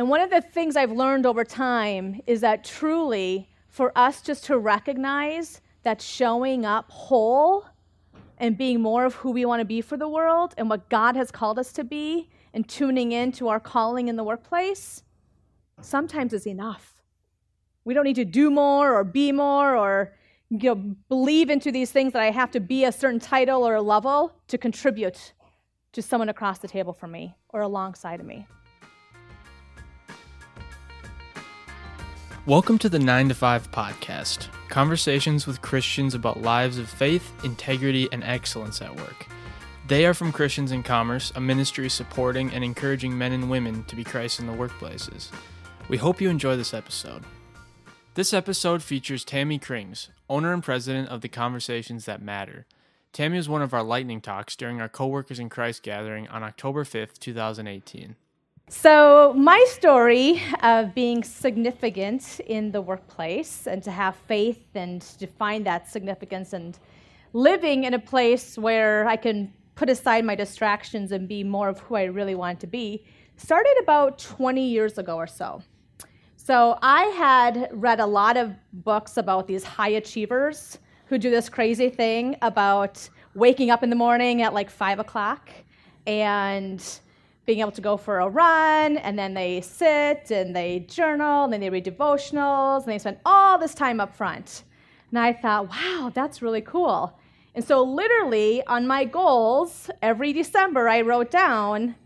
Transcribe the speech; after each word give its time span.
And 0.00 0.08
one 0.08 0.22
of 0.22 0.30
the 0.30 0.40
things 0.40 0.76
I've 0.76 0.92
learned 0.92 1.26
over 1.26 1.44
time 1.44 2.22
is 2.26 2.40
that 2.40 2.64
truly, 2.64 3.50
for 3.68 3.92
us 3.94 4.22
just 4.22 4.44
to 4.44 4.56
recognize 4.56 5.60
that 5.82 6.00
showing 6.00 6.64
up 6.64 6.90
whole 6.90 7.66
and 8.38 8.56
being 8.56 8.80
more 8.80 9.04
of 9.04 9.16
who 9.16 9.30
we 9.30 9.44
want 9.44 9.60
to 9.60 9.66
be 9.66 9.82
for 9.82 9.98
the 9.98 10.08
world 10.08 10.54
and 10.56 10.70
what 10.70 10.88
God 10.88 11.16
has 11.16 11.30
called 11.30 11.58
us 11.58 11.70
to 11.74 11.84
be 11.84 12.30
and 12.54 12.66
tuning 12.66 13.12
in 13.12 13.30
to 13.32 13.48
our 13.48 13.60
calling 13.60 14.08
in 14.08 14.16
the 14.16 14.24
workplace 14.24 15.02
sometimes 15.82 16.32
is 16.32 16.46
enough. 16.46 17.02
We 17.84 17.92
don't 17.92 18.04
need 18.04 18.16
to 18.16 18.24
do 18.24 18.50
more 18.50 18.94
or 18.94 19.04
be 19.04 19.32
more 19.32 19.76
or 19.76 20.14
you 20.48 20.74
know, 20.74 20.76
believe 21.10 21.50
into 21.50 21.70
these 21.70 21.90
things 21.90 22.14
that 22.14 22.22
I 22.22 22.30
have 22.30 22.50
to 22.52 22.60
be 22.60 22.86
a 22.86 22.92
certain 22.92 23.20
title 23.20 23.68
or 23.68 23.74
a 23.74 23.82
level 23.82 24.32
to 24.48 24.56
contribute 24.56 25.34
to 25.92 26.00
someone 26.00 26.30
across 26.30 26.58
the 26.58 26.68
table 26.68 26.94
from 26.94 27.12
me 27.12 27.34
or 27.50 27.60
alongside 27.60 28.18
of 28.18 28.24
me. 28.24 28.46
Welcome 32.46 32.78
to 32.78 32.88
the 32.88 32.98
9 32.98 33.28
to 33.28 33.34
5 33.34 33.70
podcast 33.70 34.48
conversations 34.70 35.46
with 35.46 35.60
Christians 35.60 36.14
about 36.14 36.40
lives 36.40 36.78
of 36.78 36.88
faith, 36.88 37.30
integrity, 37.44 38.08
and 38.12 38.24
excellence 38.24 38.80
at 38.80 38.96
work. 38.96 39.26
They 39.88 40.06
are 40.06 40.14
from 40.14 40.32
Christians 40.32 40.72
in 40.72 40.82
Commerce, 40.82 41.32
a 41.36 41.40
ministry 41.40 41.90
supporting 41.90 42.50
and 42.54 42.64
encouraging 42.64 43.16
men 43.16 43.32
and 43.32 43.50
women 43.50 43.84
to 43.84 43.94
be 43.94 44.04
Christ 44.04 44.40
in 44.40 44.46
the 44.46 44.54
workplaces. 44.54 45.28
We 45.88 45.98
hope 45.98 46.18
you 46.18 46.30
enjoy 46.30 46.56
this 46.56 46.72
episode. 46.72 47.24
This 48.14 48.32
episode 48.32 48.82
features 48.82 49.22
Tammy 49.22 49.58
Krings, 49.58 50.08
owner 50.30 50.54
and 50.54 50.62
president 50.62 51.10
of 51.10 51.20
the 51.20 51.28
Conversations 51.28 52.06
That 52.06 52.22
Matter. 52.22 52.64
Tammy 53.12 53.36
was 53.36 53.50
one 53.50 53.60
of 53.60 53.74
our 53.74 53.82
lightning 53.82 54.22
talks 54.22 54.56
during 54.56 54.80
our 54.80 54.88
Coworkers 54.88 55.38
in 55.38 55.50
Christ 55.50 55.82
gathering 55.82 56.26
on 56.28 56.42
October 56.42 56.84
5th, 56.84 57.18
2018. 57.18 58.16
So, 58.72 59.34
my 59.36 59.64
story 59.68 60.40
of 60.62 60.94
being 60.94 61.24
significant 61.24 62.38
in 62.46 62.70
the 62.70 62.80
workplace 62.80 63.66
and 63.66 63.82
to 63.82 63.90
have 63.90 64.14
faith 64.14 64.64
and 64.76 65.02
to 65.18 65.26
find 65.26 65.66
that 65.66 65.88
significance 65.88 66.52
and 66.52 66.78
living 67.32 67.82
in 67.82 67.94
a 67.94 67.98
place 67.98 68.56
where 68.56 69.08
I 69.08 69.16
can 69.16 69.52
put 69.74 69.90
aside 69.90 70.24
my 70.24 70.36
distractions 70.36 71.10
and 71.10 71.26
be 71.26 71.42
more 71.42 71.68
of 71.68 71.80
who 71.80 71.96
I 71.96 72.04
really 72.04 72.36
want 72.36 72.60
to 72.60 72.68
be 72.68 73.04
started 73.36 73.74
about 73.82 74.20
20 74.20 74.64
years 74.64 74.98
ago 74.98 75.16
or 75.16 75.26
so. 75.26 75.64
So, 76.36 76.78
I 76.80 77.06
had 77.06 77.70
read 77.72 77.98
a 77.98 78.06
lot 78.06 78.36
of 78.36 78.54
books 78.72 79.16
about 79.16 79.48
these 79.48 79.64
high 79.64 79.94
achievers 79.98 80.78
who 81.06 81.18
do 81.18 81.28
this 81.28 81.48
crazy 81.48 81.88
thing 81.88 82.36
about 82.40 83.08
waking 83.34 83.70
up 83.72 83.82
in 83.82 83.90
the 83.90 83.96
morning 83.96 84.42
at 84.42 84.54
like 84.54 84.70
5 84.70 85.00
o'clock 85.00 85.50
and 86.06 87.00
being 87.50 87.58
able 87.58 87.72
to 87.72 87.80
go 87.80 87.96
for 87.96 88.20
a 88.20 88.28
run, 88.28 88.96
and 88.98 89.18
then 89.18 89.34
they 89.34 89.60
sit 89.60 90.30
and 90.30 90.54
they 90.54 90.78
journal, 90.88 91.42
and 91.42 91.52
then 91.52 91.60
they 91.60 91.68
read 91.68 91.84
devotionals, 91.84 92.84
and 92.84 92.92
they 92.92 92.98
spend 92.98 93.18
all 93.26 93.58
this 93.58 93.74
time 93.74 93.98
up 93.98 94.14
front. 94.14 94.62
And 95.10 95.18
I 95.18 95.32
thought, 95.32 95.68
wow, 95.68 96.12
that's 96.14 96.42
really 96.42 96.60
cool. 96.60 97.18
And 97.56 97.64
so, 97.64 97.82
literally, 97.82 98.64
on 98.68 98.86
my 98.86 99.04
goals, 99.04 99.90
every 100.00 100.32
December, 100.32 100.88
I 100.88 101.00
wrote 101.00 101.32
down, 101.32 101.96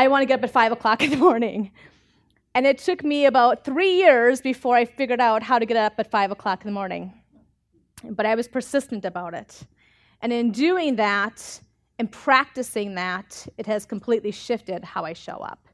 I 0.00 0.08
want 0.08 0.22
to 0.22 0.26
get 0.26 0.38
up 0.38 0.44
at 0.44 0.50
5 0.50 0.72
o'clock 0.72 1.02
in 1.02 1.10
the 1.10 1.18
morning. 1.18 1.70
And 2.54 2.66
it 2.66 2.78
took 2.78 3.04
me 3.04 3.26
about 3.26 3.62
three 3.62 3.96
years 3.96 4.40
before 4.40 4.76
I 4.76 4.86
figured 4.86 5.20
out 5.20 5.42
how 5.42 5.58
to 5.58 5.66
get 5.66 5.76
up 5.76 5.92
at 5.98 6.10
5 6.10 6.30
o'clock 6.30 6.62
in 6.62 6.68
the 6.68 6.72
morning. 6.72 7.12
But 8.04 8.24
I 8.24 8.34
was 8.34 8.48
persistent 8.48 9.04
about 9.04 9.34
it. 9.34 9.60
And 10.22 10.32
in 10.32 10.50
doing 10.50 10.96
that, 10.96 11.60
and 11.98 12.10
practicing 12.10 12.94
that, 12.94 13.46
it 13.58 13.66
has 13.66 13.84
completely 13.84 14.30
shifted 14.30 14.84
how 14.84 15.04
I 15.04 15.12
show 15.12 15.36
up. 15.36 15.68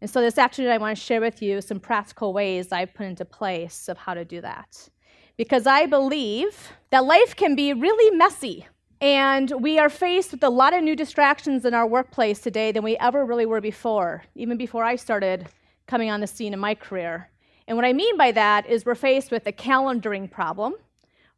And 0.00 0.10
so 0.10 0.20
this 0.20 0.38
afternoon, 0.38 0.72
I 0.72 0.78
want 0.78 0.96
to 0.96 1.02
share 1.02 1.20
with 1.20 1.40
you 1.40 1.60
some 1.60 1.78
practical 1.78 2.32
ways 2.32 2.72
I've 2.72 2.92
put 2.92 3.06
into 3.06 3.24
place 3.24 3.88
of 3.88 3.96
how 3.96 4.14
to 4.14 4.24
do 4.24 4.40
that. 4.40 4.88
Because 5.36 5.66
I 5.66 5.86
believe 5.86 6.72
that 6.90 7.04
life 7.04 7.36
can 7.36 7.54
be 7.54 7.72
really 7.72 8.16
messy. 8.16 8.66
And 9.00 9.52
we 9.60 9.78
are 9.78 9.88
faced 9.88 10.32
with 10.32 10.42
a 10.42 10.48
lot 10.48 10.74
of 10.74 10.82
new 10.82 10.96
distractions 10.96 11.64
in 11.64 11.74
our 11.74 11.86
workplace 11.86 12.40
today 12.40 12.72
than 12.72 12.82
we 12.82 12.96
ever 12.98 13.24
really 13.24 13.46
were 13.46 13.60
before, 13.60 14.24
even 14.34 14.56
before 14.56 14.84
I 14.84 14.96
started 14.96 15.46
coming 15.86 16.10
on 16.10 16.20
the 16.20 16.26
scene 16.26 16.52
in 16.52 16.60
my 16.60 16.74
career. 16.74 17.30
And 17.68 17.76
what 17.76 17.86
I 17.86 17.92
mean 17.92 18.16
by 18.16 18.32
that 18.32 18.66
is 18.66 18.84
we're 18.84 18.94
faced 18.94 19.30
with 19.30 19.46
a 19.46 19.52
calendaring 19.52 20.30
problem 20.30 20.74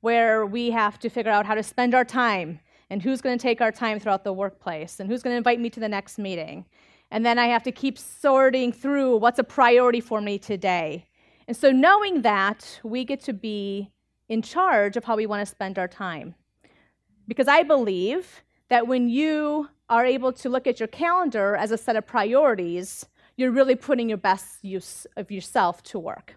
where 0.00 0.46
we 0.46 0.70
have 0.70 0.98
to 1.00 1.08
figure 1.08 1.32
out 1.32 1.46
how 1.46 1.54
to 1.54 1.62
spend 1.62 1.94
our 1.94 2.04
time 2.04 2.60
and 2.90 3.02
who's 3.02 3.20
going 3.20 3.36
to 3.36 3.42
take 3.42 3.60
our 3.60 3.72
time 3.72 3.98
throughout 3.98 4.24
the 4.24 4.32
workplace 4.32 5.00
and 5.00 5.08
who's 5.08 5.22
going 5.22 5.32
to 5.34 5.38
invite 5.38 5.60
me 5.60 5.70
to 5.70 5.80
the 5.80 5.88
next 5.88 6.18
meeting. 6.18 6.64
And 7.10 7.24
then 7.24 7.38
I 7.38 7.46
have 7.46 7.62
to 7.64 7.72
keep 7.72 7.98
sorting 7.98 8.72
through 8.72 9.16
what's 9.16 9.38
a 9.38 9.44
priority 9.44 10.00
for 10.00 10.20
me 10.20 10.38
today. 10.38 11.06
And 11.46 11.56
so, 11.56 11.70
knowing 11.70 12.22
that, 12.22 12.80
we 12.82 13.04
get 13.04 13.20
to 13.24 13.32
be 13.32 13.90
in 14.28 14.42
charge 14.42 14.96
of 14.96 15.04
how 15.04 15.16
we 15.16 15.26
want 15.26 15.40
to 15.40 15.46
spend 15.46 15.78
our 15.78 15.88
time. 15.88 16.34
Because 17.28 17.48
I 17.48 17.62
believe 17.62 18.42
that 18.68 18.86
when 18.86 19.08
you 19.08 19.68
are 19.88 20.06
able 20.06 20.32
to 20.32 20.48
look 20.48 20.66
at 20.66 20.80
your 20.80 20.88
calendar 20.88 21.54
as 21.54 21.70
a 21.70 21.78
set 21.78 21.96
of 21.96 22.06
priorities, 22.06 23.06
you're 23.36 23.50
really 23.50 23.74
putting 23.74 24.08
your 24.08 24.18
best 24.18 24.64
use 24.64 25.06
of 25.16 25.30
yourself 25.30 25.82
to 25.84 25.98
work. 25.98 26.36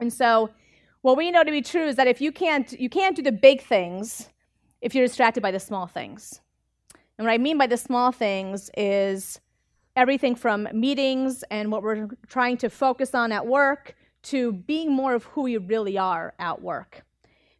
And 0.00 0.12
so, 0.12 0.50
what 1.00 1.16
we 1.16 1.30
know 1.30 1.44
to 1.44 1.50
be 1.50 1.62
true 1.62 1.86
is 1.86 1.96
that 1.96 2.06
if 2.06 2.20
you 2.20 2.32
can't, 2.32 2.70
you 2.78 2.90
can't 2.90 3.16
do 3.16 3.22
the 3.22 3.32
big 3.32 3.62
things 3.62 4.28
if 4.80 4.94
you're 4.94 5.06
distracted 5.06 5.42
by 5.42 5.50
the 5.50 5.60
small 5.60 5.86
things. 5.86 6.40
And 7.18 7.26
what 7.26 7.32
I 7.32 7.38
mean 7.38 7.58
by 7.58 7.66
the 7.66 7.76
small 7.76 8.12
things 8.12 8.70
is 8.76 9.40
everything 9.96 10.36
from 10.36 10.68
meetings 10.72 11.42
and 11.50 11.72
what 11.72 11.82
we're 11.82 12.08
trying 12.28 12.56
to 12.58 12.70
focus 12.70 13.14
on 13.14 13.32
at 13.32 13.46
work 13.46 13.96
to 14.22 14.52
being 14.52 14.92
more 14.92 15.14
of 15.14 15.24
who 15.24 15.42
we 15.42 15.56
really 15.56 15.98
are 15.98 16.34
at 16.38 16.62
work. 16.62 17.04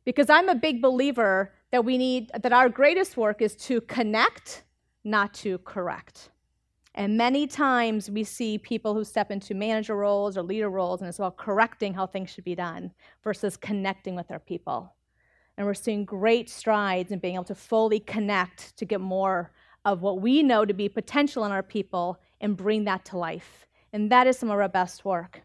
Because 0.04 0.30
I'm 0.30 0.48
a 0.48 0.54
big 0.54 0.80
believer 0.80 1.52
that 1.72 1.84
we 1.84 1.98
need 1.98 2.30
that 2.40 2.52
our 2.52 2.68
greatest 2.68 3.16
work 3.16 3.42
is 3.42 3.56
to 3.56 3.80
connect, 3.82 4.62
not 5.04 5.34
to 5.34 5.58
correct. 5.58 6.30
And 6.94 7.16
many 7.16 7.46
times 7.46 8.10
we 8.10 8.24
see 8.24 8.58
people 8.58 8.94
who 8.94 9.04
step 9.04 9.30
into 9.30 9.54
manager 9.54 9.96
roles 9.96 10.36
or 10.36 10.42
leader 10.42 10.70
roles 10.70 11.00
and 11.00 11.08
it's 11.08 11.18
about 11.18 11.36
correcting 11.36 11.94
how 11.94 12.06
things 12.06 12.30
should 12.30 12.44
be 12.44 12.54
done 12.54 12.92
versus 13.22 13.56
connecting 13.56 14.14
with 14.14 14.28
their 14.28 14.40
people. 14.40 14.94
And 15.58 15.66
we're 15.66 15.74
seeing 15.74 16.04
great 16.04 16.48
strides 16.48 17.10
in 17.10 17.18
being 17.18 17.34
able 17.34 17.44
to 17.44 17.54
fully 17.54 17.98
connect 17.98 18.76
to 18.76 18.84
get 18.84 19.00
more 19.00 19.50
of 19.84 20.02
what 20.02 20.20
we 20.20 20.42
know 20.42 20.64
to 20.64 20.72
be 20.72 20.88
potential 20.88 21.44
in 21.44 21.52
our 21.52 21.64
people 21.64 22.20
and 22.40 22.56
bring 22.56 22.84
that 22.84 23.04
to 23.06 23.18
life. 23.18 23.66
And 23.92 24.10
that 24.12 24.28
is 24.28 24.38
some 24.38 24.50
of 24.50 24.58
our 24.58 24.68
best 24.68 25.04
work. 25.04 25.42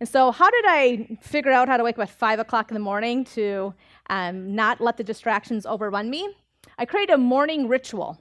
And 0.00 0.08
so, 0.08 0.32
how 0.32 0.50
did 0.50 0.64
I 0.66 1.18
figure 1.22 1.52
out 1.52 1.68
how 1.68 1.76
to 1.76 1.84
wake 1.84 1.98
up 1.98 2.02
at 2.02 2.10
5 2.10 2.40
o'clock 2.40 2.70
in 2.70 2.74
the 2.74 2.80
morning 2.80 3.24
to 3.26 3.72
um, 4.10 4.54
not 4.54 4.80
let 4.80 4.96
the 4.96 5.04
distractions 5.04 5.66
overrun 5.66 6.10
me? 6.10 6.34
I 6.76 6.84
created 6.84 7.14
a 7.14 7.18
morning 7.18 7.68
ritual. 7.68 8.20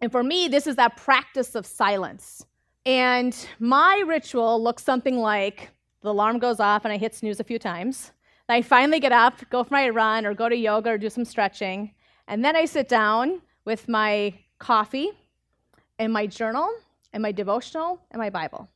And 0.00 0.12
for 0.12 0.22
me, 0.22 0.48
this 0.48 0.66
is 0.66 0.76
that 0.76 0.96
practice 0.96 1.54
of 1.54 1.66
silence. 1.66 2.46
And 2.86 3.34
my 3.58 4.04
ritual 4.06 4.62
looks 4.62 4.84
something 4.84 5.18
like 5.18 5.70
the 6.02 6.10
alarm 6.10 6.38
goes 6.38 6.60
off 6.60 6.84
and 6.84 6.92
I 6.92 6.96
hit 6.96 7.14
snooze 7.14 7.40
a 7.40 7.44
few 7.44 7.58
times. 7.58 8.12
I 8.48 8.60
finally 8.62 9.00
get 9.00 9.12
up, 9.12 9.48
go 9.50 9.64
for 9.64 9.72
my 9.72 9.88
run, 9.88 10.26
or 10.26 10.34
go 10.34 10.48
to 10.48 10.56
yoga 10.56 10.90
or 10.90 10.98
do 10.98 11.08
some 11.08 11.24
stretching. 11.24 11.94
And 12.28 12.44
then 12.44 12.56
I 12.56 12.66
sit 12.66 12.88
down 12.88 13.40
with 13.64 13.88
my 13.88 14.34
coffee 14.58 15.10
and 15.98 16.12
my 16.12 16.26
journal 16.26 16.70
and 17.12 17.22
my 17.22 17.32
devotional 17.32 18.00
and 18.10 18.20
my 18.20 18.30
Bible. 18.30 18.68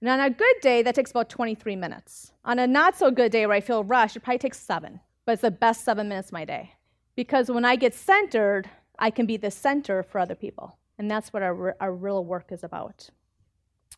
And 0.00 0.08
on 0.08 0.20
a 0.20 0.30
good 0.30 0.56
day, 0.62 0.82
that 0.82 0.94
takes 0.94 1.10
about 1.12 1.28
23 1.28 1.76
minutes. 1.76 2.32
On 2.44 2.58
a 2.58 2.66
not 2.66 2.96
so 2.96 3.10
good 3.10 3.30
day 3.30 3.46
where 3.46 3.56
I 3.56 3.60
feel 3.60 3.84
rushed, 3.84 4.16
it 4.16 4.20
probably 4.20 4.38
takes 4.38 4.58
seven, 4.58 5.00
but 5.24 5.32
it's 5.32 5.42
the 5.42 5.50
best 5.50 5.84
seven 5.84 6.08
minutes 6.08 6.28
of 6.28 6.32
my 6.32 6.44
day. 6.44 6.72
Because 7.14 7.50
when 7.50 7.64
I 7.64 7.76
get 7.76 7.94
centered, 7.94 8.68
I 8.98 9.10
can 9.10 9.26
be 9.26 9.36
the 9.36 9.50
center 9.50 10.02
for 10.02 10.18
other 10.18 10.34
people. 10.34 10.76
And 10.98 11.10
that's 11.10 11.32
what 11.32 11.42
our, 11.42 11.76
our 11.80 11.92
real 11.92 12.24
work 12.24 12.50
is 12.50 12.64
about. 12.64 13.10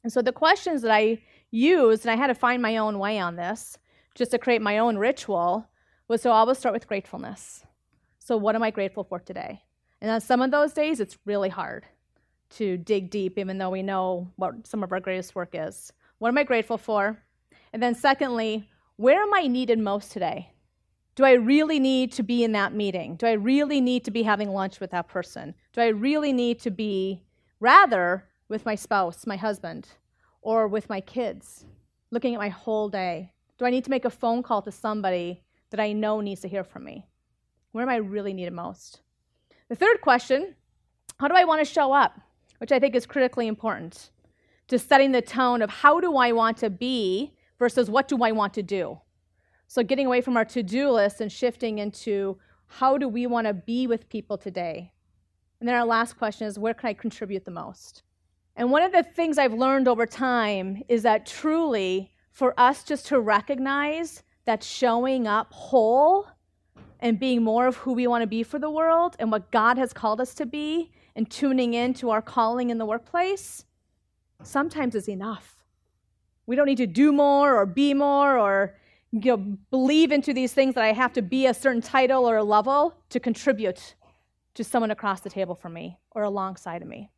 And 0.03 0.13
so 0.13 0.23
the 0.23 0.33
questions 0.33 0.83
that 0.83 0.91
I 0.91 1.19
used, 1.51 2.05
and 2.05 2.11
I 2.11 2.17
had 2.17 2.29
to 2.29 2.35
find 2.35 2.61
my 2.61 2.77
own 2.77 2.99
way 2.99 3.19
on 3.19 3.37
this, 3.37 3.79
just 4.17 4.33
to 4.33 4.39
create 4.39 4.63
my 4.63 4.79
own 4.79 4.97
ritual 4.97 5.69
was 6.09 6.23
to 6.23 6.31
always 6.31 6.59
start 6.59 6.73
with 6.73 6.89
gratefulness. 6.89 7.65
So, 8.19 8.37
what 8.37 8.57
am 8.57 8.63
I 8.63 8.71
grateful 8.71 9.05
for 9.05 9.21
today? 9.21 9.63
And 10.01 10.11
on 10.11 10.21
some 10.21 10.43
of 10.43 10.51
those 10.51 10.73
days, 10.73 10.99
it's 10.99 11.19
really 11.25 11.49
hard 11.49 11.87
to 12.51 12.77
dig 12.77 13.11
deep, 13.11 13.39
even 13.39 13.59
though 13.59 13.71
we 13.71 13.83
know 13.83 14.29
what 14.37 14.67
some 14.67 14.83
of 14.83 14.93
our 14.93 15.01
greatest 15.01 15.35
work 15.35 15.51
is. 15.53 15.93
What 16.19 16.29
am 16.29 16.39
I 16.39 16.45
grateful 16.45 16.79
for? 16.79 17.23
And 17.73 17.83
then, 17.83 17.95
secondly, 17.95 18.69
where 18.97 19.23
am 19.23 19.35
I 19.35 19.47
needed 19.47 19.79
most 19.79 20.11
today? 20.11 20.51
Do 21.15 21.25
I 21.25 21.33
really 21.33 21.79
need 21.79 22.13
to 22.13 22.23
be 22.23 22.45
in 22.45 22.53
that 22.53 22.75
meeting? 22.75 23.17
Do 23.17 23.27
I 23.27 23.33
really 23.33 23.81
need 23.81 24.05
to 24.05 24.11
be 24.11 24.23
having 24.23 24.51
lunch 24.51 24.81
with 24.81 24.91
that 24.91 25.09
person? 25.09 25.55
Do 25.73 25.81
I 25.81 25.89
really 25.89 26.33
need 26.33 26.59
to 26.61 26.71
be, 26.71 27.23
rather, 27.61 28.25
with 28.49 28.65
my 28.65 28.75
spouse, 28.75 29.27
my 29.27 29.37
husband, 29.37 29.89
or 30.41 30.69
with 30.69 30.89
my 30.89 31.01
kids, 31.01 31.65
looking 32.11 32.35
at 32.35 32.39
my 32.39 32.49
whole 32.49 32.89
day? 32.89 33.33
Do 33.59 33.65
I 33.65 33.71
need 33.71 33.85
to 33.85 33.91
make 33.91 34.05
a 34.05 34.11
phone 34.11 34.43
call 34.43 34.63
to 34.63 34.73
somebody 34.73 35.43
that 35.71 35.81
I 35.81 35.93
know 35.93 36.21
needs 36.21 36.43
to 36.43 36.49
hear 36.49 36.65
from 36.65 36.85
me? 36.85 37.07
Where 37.73 37.83
am 37.83 37.89
I 37.89 37.97
really 37.97 38.33
needed 38.33 38.53
most? 38.53 39.01
The 39.69 39.77
third 39.77 40.01
question 40.01 40.55
how 41.19 41.29
do 41.29 41.35
I 41.35 41.45
want 41.45 41.67
to 41.67 41.73
show 41.73 41.93
up? 41.93 42.21
Which 42.59 42.73
I 42.73 42.79
think 42.79 42.95
is 42.95 43.07
critically 43.07 43.47
important. 43.47 44.11
to 44.69 44.79
setting 44.79 45.13
the 45.13 45.23
tone 45.23 45.63
of 45.63 45.71
how 45.71 46.01
do 46.01 46.17
I 46.17 46.33
want 46.33 46.57
to 46.59 46.71
be 46.71 47.33
versus 47.59 47.89
what 47.89 48.09
do 48.09 48.23
I 48.25 48.33
want 48.33 48.53
to 48.55 48.63
do. 48.63 49.01
So, 49.69 49.83
getting 49.83 50.07
away 50.07 50.21
from 50.21 50.37
our 50.37 50.45
to 50.47 50.63
do 50.63 50.91
list 50.91 51.21
and 51.21 51.31
shifting 51.31 51.79
into 51.79 52.39
how 52.67 52.99
do 52.99 53.09
we 53.09 53.27
want 53.27 53.47
to 53.47 53.55
be 53.55 53.87
with 53.87 54.09
people 54.09 54.37
today. 54.37 54.93
And 55.61 55.69
then 55.69 55.77
our 55.77 55.85
last 55.85 56.19
question 56.19 56.47
is 56.47 56.59
where 56.59 56.75
can 56.75 56.89
I 56.89 56.95
contribute 56.95 57.45
the 57.45 57.51
most? 57.51 58.03
And 58.57 58.71
one 58.71 58.83
of 58.83 58.93
the 58.93 59.03
things 59.03 59.39
I've 59.39 59.55
learned 59.55 59.89
over 59.89 60.07
time 60.07 60.83
is 60.89 61.03
that 61.03 61.27
truly, 61.27 62.11
for 62.37 62.53
us 62.61 62.85
just 62.85 63.07
to 63.07 63.19
recognize 63.19 64.23
that 64.45 64.63
showing 64.63 65.27
up 65.27 65.51
whole 65.55 66.27
and 67.01 67.19
being 67.19 67.43
more 67.43 67.67
of 67.67 67.77
who 67.77 67.95
we 67.95 68.07
want 68.07 68.21
to 68.21 68.27
be 68.27 68.43
for 68.43 68.59
the 68.59 68.69
world 68.69 69.17
and 69.19 69.33
what 69.33 69.51
God 69.51 69.79
has 69.79 69.95
called 69.95 70.21
us 70.21 70.35
to 70.35 70.45
be 70.45 70.93
and 71.15 71.31
tuning 71.31 71.73
in 71.73 71.95
to 71.95 72.11
our 72.11 72.21
calling 72.21 72.69
in 72.69 72.77
the 72.77 72.85
workplace 72.85 73.65
sometimes 74.43 74.95
is 74.95 75.09
enough. 75.09 75.65
We 76.45 76.57
don't 76.57 76.67
need 76.67 76.77
to 76.77 76.87
do 76.87 77.11
more 77.11 77.57
or 77.57 77.65
be 77.65 77.95
more 77.95 78.37
or 78.37 78.77
you 79.13 79.35
know, 79.35 79.39
believe 79.71 80.13
into 80.13 80.35
these 80.35 80.53
things 80.53 80.75
that 80.75 80.85
I 80.85 80.93
have 80.93 81.15
to 81.15 81.23
be 81.23 81.47
a 81.47 81.55
certain 81.55 81.81
title 81.81 82.29
or 82.29 82.37
a 82.37 82.45
level 82.45 82.99
to 83.09 83.19
contribute 83.19 83.95
to 84.53 84.63
someone 84.63 84.91
across 84.91 85.23
the 85.23 85.31
table 85.31 85.55
from 85.55 85.73
me 85.73 85.97
or 86.11 86.23
alongside 86.23 86.83
of 86.83 86.89
me. 86.89 87.09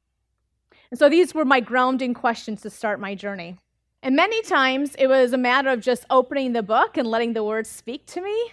And 0.92 0.98
so 0.98 1.08
these 1.08 1.34
were 1.34 1.44
my 1.44 1.58
grounding 1.58 2.14
questions 2.14 2.62
to 2.62 2.70
start 2.70 3.00
my 3.00 3.16
journey. 3.16 3.58
And 4.02 4.14
many 4.14 4.40
times 4.42 4.94
it 4.96 5.08
was 5.08 5.32
a 5.32 5.38
matter 5.38 5.70
of 5.70 5.80
just 5.80 6.04
opening 6.08 6.52
the 6.52 6.62
book 6.62 6.96
and 6.96 7.06
letting 7.08 7.32
the 7.32 7.42
words 7.42 7.68
speak 7.68 8.06
to 8.06 8.20
me, 8.20 8.52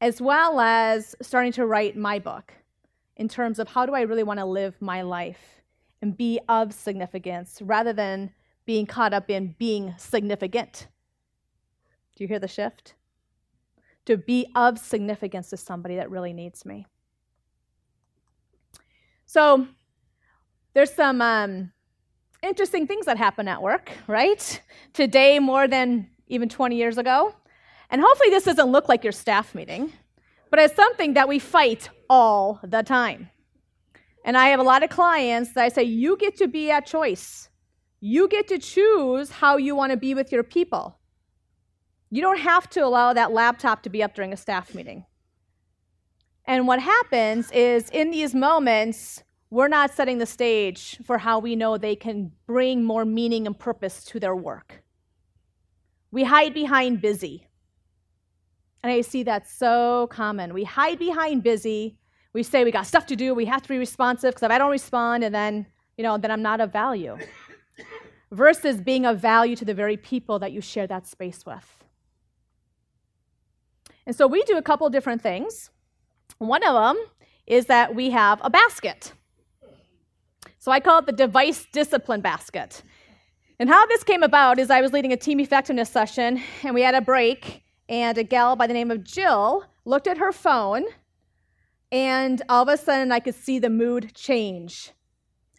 as 0.00 0.20
well 0.20 0.60
as 0.60 1.14
starting 1.20 1.52
to 1.52 1.66
write 1.66 1.96
my 1.96 2.18
book 2.18 2.54
in 3.16 3.28
terms 3.28 3.58
of 3.58 3.68
how 3.68 3.84
do 3.84 3.94
I 3.94 4.00
really 4.02 4.22
want 4.22 4.40
to 4.40 4.46
live 4.46 4.80
my 4.80 5.02
life 5.02 5.62
and 6.00 6.16
be 6.16 6.40
of 6.48 6.72
significance 6.72 7.60
rather 7.60 7.92
than 7.92 8.30
being 8.64 8.86
caught 8.86 9.12
up 9.12 9.28
in 9.28 9.54
being 9.58 9.94
significant. 9.98 10.88
Do 12.16 12.24
you 12.24 12.28
hear 12.28 12.38
the 12.38 12.48
shift? 12.48 12.94
To 14.06 14.16
be 14.16 14.46
of 14.54 14.78
significance 14.78 15.50
to 15.50 15.58
somebody 15.58 15.96
that 15.96 16.10
really 16.10 16.32
needs 16.32 16.64
me. 16.64 16.86
So, 19.26 19.66
there's 20.72 20.92
some 20.92 21.20
um, 21.20 21.72
interesting 22.42 22.86
things 22.86 23.06
that 23.06 23.16
happen 23.16 23.48
at 23.48 23.62
work, 23.62 23.90
right? 24.06 24.60
Today, 24.92 25.38
more 25.38 25.68
than 25.68 26.08
even 26.28 26.48
20 26.48 26.76
years 26.76 26.98
ago. 26.98 27.34
And 27.90 28.00
hopefully, 28.00 28.30
this 28.30 28.44
doesn't 28.44 28.70
look 28.70 28.88
like 28.88 29.02
your 29.04 29.12
staff 29.12 29.54
meeting, 29.54 29.92
but 30.50 30.58
it's 30.58 30.76
something 30.76 31.14
that 31.14 31.28
we 31.28 31.38
fight 31.38 31.88
all 32.08 32.60
the 32.62 32.82
time. 32.82 33.30
And 34.24 34.36
I 34.36 34.48
have 34.48 34.60
a 34.60 34.64
lot 34.64 34.82
of 34.82 34.90
clients 34.90 35.52
that 35.54 35.64
I 35.64 35.68
say, 35.68 35.84
you 35.84 36.16
get 36.16 36.36
to 36.36 36.48
be 36.48 36.70
at 36.70 36.86
choice. 36.86 37.48
You 38.00 38.28
get 38.28 38.48
to 38.48 38.58
choose 38.58 39.30
how 39.30 39.56
you 39.56 39.74
want 39.74 39.92
to 39.92 39.96
be 39.96 40.14
with 40.14 40.32
your 40.32 40.42
people. 40.42 40.98
You 42.10 42.22
don't 42.22 42.38
have 42.38 42.68
to 42.70 42.80
allow 42.80 43.12
that 43.12 43.32
laptop 43.32 43.82
to 43.84 43.90
be 43.90 44.02
up 44.02 44.14
during 44.14 44.32
a 44.32 44.36
staff 44.36 44.74
meeting. 44.74 45.04
And 46.44 46.66
what 46.66 46.80
happens 46.80 47.50
is 47.52 47.88
in 47.90 48.10
these 48.10 48.34
moments, 48.34 49.22
we're 49.50 49.68
not 49.68 49.92
setting 49.92 50.18
the 50.18 50.26
stage 50.26 50.98
for 51.04 51.18
how 51.18 51.40
we 51.40 51.56
know 51.56 51.76
they 51.76 51.96
can 51.96 52.30
bring 52.46 52.84
more 52.84 53.04
meaning 53.04 53.46
and 53.46 53.58
purpose 53.58 54.04
to 54.04 54.20
their 54.20 54.36
work. 54.36 54.82
We 56.12 56.24
hide 56.24 56.54
behind 56.54 57.00
busy. 57.00 57.48
And 58.82 58.92
I 58.92 59.00
see 59.00 59.24
that 59.24 59.48
so 59.48 60.06
common. 60.06 60.54
We 60.54 60.64
hide 60.64 60.98
behind 60.98 61.42
busy. 61.42 61.98
We 62.32 62.44
say 62.44 62.62
we 62.62 62.70
got 62.70 62.86
stuff 62.86 63.06
to 63.06 63.16
do, 63.16 63.34
we 63.34 63.44
have 63.46 63.62
to 63.62 63.68
be 63.68 63.76
responsive 63.76 64.30
because 64.30 64.44
if 64.44 64.52
I 64.52 64.58
don't 64.58 64.70
respond 64.70 65.24
and 65.24 65.34
then, 65.34 65.66
you 65.96 66.04
know, 66.04 66.16
then 66.16 66.30
I'm 66.30 66.42
not 66.42 66.60
of 66.60 66.72
value. 66.72 67.18
Versus 68.30 68.80
being 68.80 69.04
of 69.04 69.18
value 69.18 69.56
to 69.56 69.64
the 69.64 69.74
very 69.74 69.96
people 69.96 70.38
that 70.38 70.52
you 70.52 70.60
share 70.60 70.86
that 70.86 71.08
space 71.08 71.44
with. 71.44 71.84
And 74.06 74.14
so 74.14 74.28
we 74.28 74.44
do 74.44 74.56
a 74.56 74.62
couple 74.62 74.88
different 74.90 75.22
things. 75.22 75.70
One 76.38 76.62
of 76.62 76.74
them 76.74 77.04
is 77.48 77.66
that 77.66 77.96
we 77.96 78.10
have 78.10 78.40
a 78.44 78.50
basket. 78.50 79.12
So 80.60 80.70
I 80.70 80.78
call 80.78 80.98
it 80.98 81.06
the 81.06 81.12
device 81.12 81.66
discipline 81.72 82.20
basket. 82.20 82.82
And 83.58 83.70
how 83.70 83.86
this 83.86 84.04
came 84.04 84.22
about 84.22 84.58
is 84.58 84.68
I 84.68 84.82
was 84.82 84.92
leading 84.92 85.10
a 85.10 85.16
team 85.16 85.40
effectiveness 85.40 85.88
session, 85.88 86.42
and 86.62 86.74
we 86.74 86.82
had 86.82 86.94
a 86.94 87.00
break, 87.00 87.62
and 87.88 88.18
a 88.18 88.22
gal 88.22 88.56
by 88.56 88.66
the 88.66 88.74
name 88.74 88.90
of 88.90 89.02
Jill 89.02 89.64
looked 89.86 90.06
at 90.06 90.18
her 90.18 90.32
phone, 90.32 90.84
and 91.90 92.42
all 92.50 92.62
of 92.62 92.68
a 92.68 92.76
sudden 92.76 93.10
I 93.10 93.20
could 93.20 93.34
see 93.34 93.58
the 93.58 93.70
mood 93.70 94.14
change. 94.14 94.90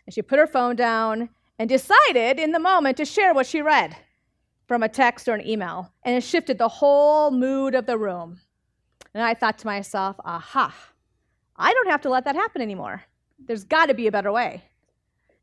And 0.05 0.13
she 0.13 0.21
put 0.21 0.37
her 0.37 0.45
phone 0.45 0.75
down 0.75 1.29
and 1.57 1.67
decided 1.67 2.39
in 2.39 2.51
the 2.51 2.59
moment 2.59 2.97
to 2.97 3.05
share 3.05 3.33
what 3.33 3.47
she 3.47 3.63
read 3.63 3.97
from 4.67 4.83
a 4.83 4.89
text 4.89 5.27
or 5.27 5.33
an 5.33 5.47
email, 5.47 5.91
and 6.03 6.15
it 6.15 6.23
shifted 6.23 6.59
the 6.59 6.67
whole 6.67 7.31
mood 7.31 7.73
of 7.73 7.87
the 7.87 7.97
room. 7.97 8.39
And 9.15 9.23
I 9.23 9.33
thought 9.33 9.57
to 9.57 9.67
myself, 9.67 10.15
aha, 10.23 10.75
I 11.55 11.73
don't 11.73 11.89
have 11.89 12.01
to 12.01 12.09
let 12.09 12.25
that 12.25 12.35
happen 12.35 12.61
anymore. 12.61 13.01
There's 13.39 13.63
got 13.63 13.87
to 13.87 13.95
be 13.95 14.05
a 14.05 14.11
better 14.11 14.31
way. 14.31 14.63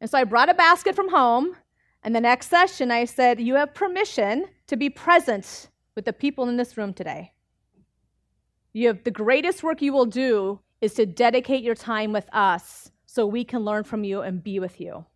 And 0.00 0.10
so 0.10 0.18
I 0.18 0.24
brought 0.24 0.48
a 0.48 0.54
basket 0.54 0.94
from 0.94 1.10
home. 1.10 1.56
And 2.02 2.14
the 2.14 2.20
next 2.20 2.48
session, 2.48 2.90
I 2.90 3.04
said, 3.04 3.40
You 3.40 3.56
have 3.56 3.74
permission 3.74 4.46
to 4.68 4.76
be 4.76 4.90
present 4.90 5.68
with 5.94 6.04
the 6.04 6.12
people 6.12 6.48
in 6.48 6.56
this 6.56 6.76
room 6.76 6.94
today. 6.94 7.32
You 8.72 8.88
have 8.88 9.02
the 9.04 9.10
greatest 9.10 9.62
work 9.62 9.82
you 9.82 9.92
will 9.92 10.06
do 10.06 10.60
is 10.80 10.94
to 10.94 11.06
dedicate 11.06 11.64
your 11.64 11.74
time 11.74 12.12
with 12.12 12.28
us 12.32 12.90
so 13.06 13.26
we 13.26 13.44
can 13.44 13.64
learn 13.64 13.82
from 13.82 14.04
you 14.04 14.20
and 14.20 14.44
be 14.44 14.60
with 14.60 14.80
you. 14.80 15.06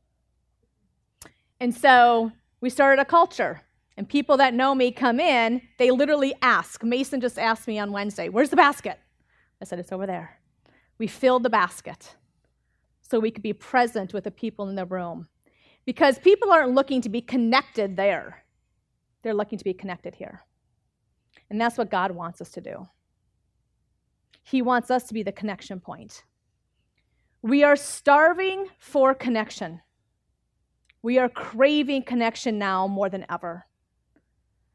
And 1.61 1.73
so 1.73 2.33
we 2.61 2.71
started 2.71 3.01
a 3.01 3.05
culture. 3.05 3.63
And 3.97 4.09
people 4.09 4.39
that 4.39 4.55
know 4.55 4.75
me 4.75 4.91
come 4.91 5.21
in, 5.21 5.63
they 5.79 5.91
literally 5.91 6.35
ask. 6.43 6.83
Mason 6.83 7.21
just 7.21 7.39
asked 7.39 7.69
me 7.69 7.79
on 7.79 7.93
Wednesday, 7.93 8.29
Where's 8.29 8.51
the 8.51 8.57
basket? 8.57 8.99
I 9.61 9.65
said, 9.65 9.79
It's 9.79 9.93
over 9.93 10.07
there. 10.07 10.41
We 10.99 11.07
filled 11.07 11.45
the 11.45 11.51
basket 11.51 12.17
so 13.13 13.21
we 13.21 13.31
could 13.31 13.43
be 13.43 13.53
present 13.53 14.15
with 14.15 14.25
the 14.25 14.31
people 14.31 14.71
in 14.71 14.75
the 14.75 14.87
room. 14.87 15.29
Because 15.85 16.19
people 16.19 16.51
aren't 16.51 16.75
looking 16.75 17.03
to 17.03 17.11
be 17.11 17.21
connected 17.21 17.95
there, 17.95 18.43
they're 19.21 19.35
looking 19.35 19.59
to 19.59 19.65
be 19.65 19.75
connected 19.75 20.15
here. 20.15 20.41
And 21.51 21.61
that's 21.61 21.77
what 21.77 21.91
God 21.91 22.13
wants 22.13 22.41
us 22.41 22.49
to 22.53 22.63
do. 22.63 22.89
He 24.45 24.63
wants 24.63 24.91
us 24.91 25.05
to 25.05 25.15
be 25.15 25.23
the 25.23 25.31
connection 25.31 25.79
point. 25.79 26.25
We 27.43 27.63
are 27.65 27.77
starving 27.77 28.69
for 28.79 29.15
connection. 29.15 29.83
We 31.03 31.19
are 31.19 31.29
craving 31.29 32.05
connection 32.05 32.59
now 32.59 32.87
more 32.87 33.11
than 33.11 33.27
ever. 33.29 33.67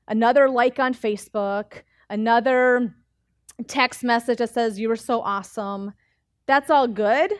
Another 0.07 0.47
like 0.47 0.77
on 0.77 0.93
Facebook, 0.93 1.81
another 2.07 2.93
text 3.65 4.03
message 4.03 4.37
that 4.37 4.53
says, 4.53 4.79
You 4.79 4.89
were 4.89 4.95
so 4.95 5.21
awesome. 5.21 5.93
That's 6.45 6.69
all 6.69 6.87
good, 6.87 7.33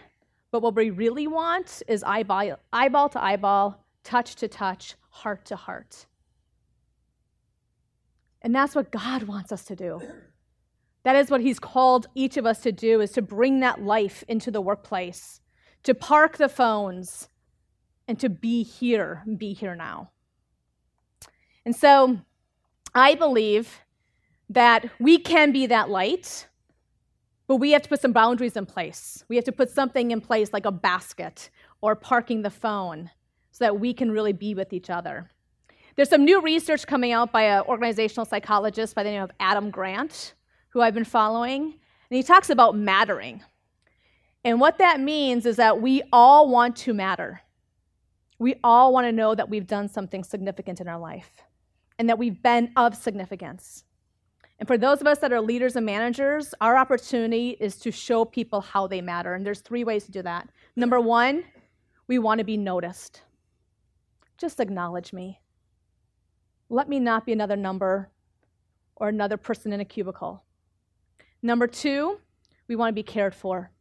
but 0.58 0.64
what 0.64 0.76
we 0.76 0.90
really 0.90 1.28
want 1.28 1.84
is 1.88 2.02
eyeball, 2.02 2.58
eyeball 2.74 3.10
to 3.10 3.24
eyeball, 3.24 3.86
touch 4.04 4.34
to 4.38 4.48
touch, 4.48 4.96
heart 5.12 5.46
to 5.46 5.56
heart. 5.56 6.08
And 8.42 8.56
that's 8.56 8.74
what 8.74 8.92
God 8.92 9.22
wants 9.24 9.52
us 9.52 9.66
to 9.66 9.76
do. 9.76 10.02
That 11.04 11.16
is 11.16 11.30
what 11.30 11.42
he's 11.42 11.60
called 11.60 12.08
each 12.16 12.38
of 12.38 12.48
us 12.48 12.62
to 12.62 12.72
do 12.72 13.02
is 13.02 13.12
to 13.12 13.22
bring 13.22 13.60
that 13.60 13.84
life 13.84 14.24
into 14.28 14.50
the 14.50 14.60
workplace, 14.60 15.42
to 15.84 15.94
park 15.94 16.38
the 16.38 16.50
phones 16.50 17.30
and 18.08 18.20
to 18.20 18.28
be 18.28 18.64
here, 18.64 19.24
be 19.38 19.54
here 19.54 19.76
now. 19.76 20.10
And 21.66 21.76
so 21.76 22.18
I 22.96 23.14
believe 23.14 23.82
that 24.50 24.90
we 25.00 25.20
can 25.20 25.52
be 25.52 25.68
that 25.68 25.92
light 25.92 26.48
but 27.48 27.58
we 27.58 27.72
have 27.72 27.82
to 27.82 27.90
put 27.90 28.02
some 28.02 28.12
boundaries 28.12 28.58
in 28.58 28.66
place. 28.66 29.24
We 29.30 29.36
have 29.38 29.46
to 29.46 29.52
put 29.52 29.70
something 29.70 30.12
in 30.12 30.22
place 30.22 30.52
like 30.52 30.66
a 30.66 30.72
basket 30.72 31.50
or 31.82 31.96
parking 31.96 32.42
the 32.42 32.50
phone 32.50 33.10
so 33.52 33.66
that 33.66 33.80
we 33.80 33.94
can 33.94 34.12
really 34.12 34.34
be 34.34 34.54
with 34.54 34.74
each 34.74 34.90
other. 34.90 35.30
There's 35.96 36.10
some 36.10 36.26
new 36.26 36.42
research 36.42 36.86
coming 36.86 37.12
out 37.12 37.32
by 37.32 37.44
an 37.44 37.64
organizational 37.64 38.26
psychologist 38.26 38.94
by 38.94 39.04
the 39.04 39.10
name 39.10 39.24
of 39.24 39.32
Adam 39.40 39.72
Grant, 39.72 40.36
who 40.70 40.82
I've 40.82 40.94
been 40.94 41.06
following, 41.06 41.64
and 41.64 42.18
he 42.18 42.22
talks 42.22 42.50
about 42.50 42.78
mattering. 42.78 43.42
And 44.44 44.62
what 44.62 44.78
that 44.78 45.00
means 45.00 45.46
is 45.46 45.56
that 45.56 45.82
we 45.82 46.04
all 46.14 46.50
want 46.50 46.76
to 46.78 46.94
matter. 46.94 47.42
We 48.40 48.56
all 48.64 48.94
want 48.94 49.08
to 49.08 49.12
know 49.12 49.34
that 49.34 49.50
we've 49.50 49.66
done 49.66 49.90
something 49.90 50.24
significant 50.24 50.80
in 50.80 50.88
our 50.88 51.00
life 51.00 51.42
and 51.98 52.08
that 52.10 52.20
we've 52.20 52.42
been 52.44 52.72
of 52.76 52.96
significance. 52.96 53.84
And 54.60 54.68
for 54.68 54.78
those 54.78 55.02
of 55.02 55.08
us 55.08 55.20
that 55.20 55.32
are 55.32 55.42
leaders 55.42 55.76
and 55.76 55.86
managers, 55.86 56.54
our 56.62 56.78
opportunity 56.78 57.58
is 57.60 57.78
to 57.78 57.92
show 57.92 58.26
people 58.26 58.62
how 58.62 58.88
they 58.88 59.02
matter. 59.02 59.36
And 59.36 59.46
there's 59.46 59.62
three 59.62 59.84
ways 59.84 60.06
to 60.06 60.12
do 60.12 60.22
that. 60.24 60.50
Number 60.76 61.00
one, 61.00 61.44
we 62.08 62.18
want 62.18 62.40
to 62.40 62.44
be 62.44 62.58
noticed. 62.58 63.22
Just 64.38 64.60
acknowledge 64.60 65.14
me. 65.14 65.42
Let 66.70 66.90
me 66.90 67.00
not 67.00 67.26
be 67.26 67.34
another 67.34 67.56
number 67.56 68.10
or 68.96 69.10
another 69.10 69.38
person 69.38 69.74
in 69.74 69.80
a 69.80 69.86
cubicle. 69.86 70.44
Number 71.42 71.68
two, 71.68 72.20
we 72.68 72.76
want 72.76 72.90
to 72.90 72.96
be 72.96 73.04
cared 73.04 73.36
for. 73.36 73.72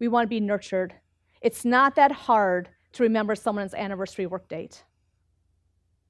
We 0.00 0.08
want 0.08 0.24
to 0.24 0.28
be 0.28 0.40
nurtured. 0.40 0.94
It's 1.40 1.64
not 1.64 1.94
that 1.94 2.10
hard 2.10 2.68
to 2.92 3.02
remember 3.02 3.34
someone's 3.34 3.74
anniversary 3.74 4.26
work 4.26 4.48
date. 4.48 4.84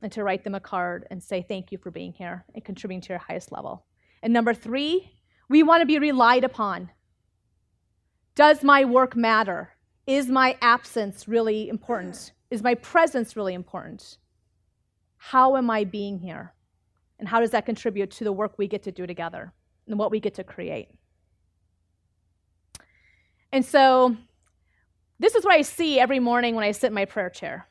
And 0.05 0.13
to 0.13 0.23
write 0.23 0.45
them 0.45 0.55
a 0.55 0.61
card 0.61 1.07
and 1.11 1.23
say 1.23 1.41
thank 1.41 1.73
you 1.73 1.79
for 1.79 1.91
being 1.91 2.13
here 2.13 2.45
and 2.55 2.63
contributing 2.63 3.01
to 3.01 3.09
your 3.09 3.19
highest 3.19 3.51
level. 3.51 3.87
And 4.23 4.35
number 4.35 4.53
three, 4.53 5.11
we 5.49 5.63
want 5.63 5.81
to 5.81 5.87
be 5.87 5.99
relied 5.99 6.45
upon. 6.45 6.91
Does 8.35 8.63
my 8.63 8.85
work 8.85 9.17
matter? 9.17 9.71
Is 10.07 10.29
my 10.29 10.59
absence 10.61 11.27
really 11.27 11.71
important? 11.71 12.33
Is 12.51 12.63
my 12.63 12.75
presence 12.75 13.35
really 13.35 13.55
important? 13.55 14.19
How 15.17 15.57
am 15.57 15.71
I 15.71 15.85
being 15.85 16.19
here? 16.19 16.53
And 17.19 17.27
how 17.27 17.41
does 17.41 17.53
that 17.53 17.65
contribute 17.65 18.11
to 18.11 18.25
the 18.25 18.33
work 18.33 18.59
we 18.59 18.69
get 18.69 18.83
to 18.83 18.93
do 18.93 19.07
together 19.07 19.55
and 19.87 19.99
what 19.99 20.11
we 20.11 20.21
get 20.21 20.35
to 20.35 20.45
create? 20.45 20.91
And 23.51 23.65
so, 23.65 24.19
this 25.19 25.35
is 25.35 25.47
what 25.47 25.55
I 25.55 25.63
see 25.63 25.99
every 25.99 26.21
morning 26.21 26.55
when 26.55 26.65
I 26.65 26.73
sit 26.73 26.89
in 26.89 26.95
my 26.95 27.07
prayer 27.07 27.31
chair. 27.31 27.69